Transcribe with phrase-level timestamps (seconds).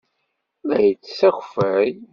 [0.67, 1.89] La yettess akeffay.